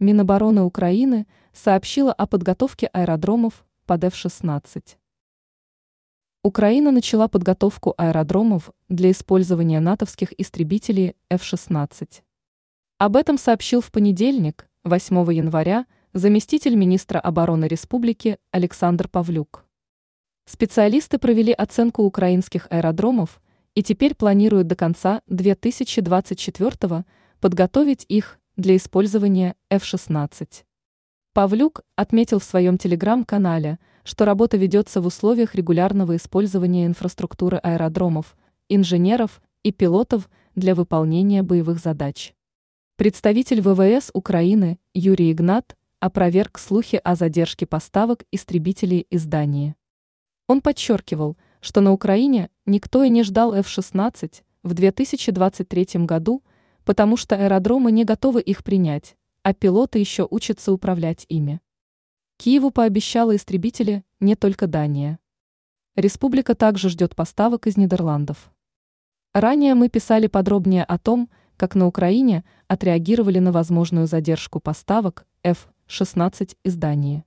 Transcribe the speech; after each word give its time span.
Минобороны 0.00 0.62
Украины 0.62 1.26
сообщила 1.52 2.12
о 2.12 2.28
подготовке 2.28 2.86
аэродромов 2.92 3.66
под 3.84 4.04
F-16. 4.04 4.96
Украина 6.44 6.92
начала 6.92 7.26
подготовку 7.26 7.94
аэродромов 7.96 8.70
для 8.88 9.10
использования 9.10 9.80
натовских 9.80 10.32
истребителей 10.38 11.16
F-16. 11.30 12.22
Об 12.98 13.16
этом 13.16 13.38
сообщил 13.38 13.80
в 13.80 13.90
понедельник, 13.90 14.68
8 14.84 15.16
января, 15.32 15.84
заместитель 16.12 16.76
министра 16.76 17.18
обороны 17.18 17.64
республики 17.64 18.38
Александр 18.52 19.08
Павлюк. 19.08 19.64
Специалисты 20.44 21.18
провели 21.18 21.52
оценку 21.52 22.04
украинских 22.04 22.68
аэродромов 22.70 23.42
и 23.74 23.82
теперь 23.82 24.14
планируют 24.14 24.68
до 24.68 24.76
конца 24.76 25.22
2024 25.26 27.04
подготовить 27.40 28.06
их 28.08 28.38
для 28.58 28.74
использования 28.74 29.54
F-16. 29.70 30.64
Павлюк 31.32 31.82
отметил 31.94 32.40
в 32.40 32.44
своем 32.44 32.76
телеграм-канале, 32.76 33.78
что 34.02 34.24
работа 34.24 34.56
ведется 34.56 35.00
в 35.00 35.06
условиях 35.06 35.54
регулярного 35.54 36.16
использования 36.16 36.84
инфраструктуры 36.86 37.58
аэродромов, 37.58 38.36
инженеров 38.68 39.40
и 39.62 39.70
пилотов 39.70 40.28
для 40.56 40.74
выполнения 40.74 41.44
боевых 41.44 41.78
задач. 41.78 42.34
Представитель 42.96 43.60
ВВС 43.60 44.10
Украины 44.12 44.80
Юрий 44.92 45.30
Игнат 45.30 45.76
опроверг 46.00 46.58
слухи 46.58 47.00
о 47.04 47.14
задержке 47.14 47.64
поставок 47.64 48.24
истребителей 48.32 49.06
из 49.08 49.24
Дании. 49.24 49.76
Он 50.48 50.62
подчеркивал, 50.62 51.36
что 51.60 51.80
на 51.80 51.92
Украине 51.92 52.50
никто 52.66 53.04
и 53.04 53.08
не 53.08 53.22
ждал 53.22 53.54
F-16 53.54 54.42
в 54.64 54.74
2023 54.74 56.06
году, 56.06 56.42
потому 56.88 57.18
что 57.18 57.36
аэродромы 57.36 57.92
не 57.92 58.06
готовы 58.06 58.40
их 58.40 58.64
принять, 58.64 59.14
а 59.42 59.52
пилоты 59.52 59.98
еще 59.98 60.26
учатся 60.30 60.72
управлять 60.72 61.26
ими. 61.28 61.60
Киеву 62.38 62.70
пообещала 62.70 63.36
истребители 63.36 64.04
не 64.20 64.36
только 64.36 64.66
Дания. 64.66 65.18
Республика 65.96 66.54
также 66.54 66.88
ждет 66.88 67.14
поставок 67.14 67.66
из 67.66 67.76
Нидерландов. 67.76 68.50
Ранее 69.34 69.74
мы 69.74 69.90
писали 69.90 70.28
подробнее 70.28 70.82
о 70.82 70.96
том, 70.96 71.28
как 71.58 71.74
на 71.74 71.86
Украине 71.86 72.42
отреагировали 72.68 73.38
на 73.38 73.52
возможную 73.52 74.06
задержку 74.06 74.58
поставок 74.58 75.26
F-16 75.42 76.56
из 76.64 76.76
Дании. 76.76 77.22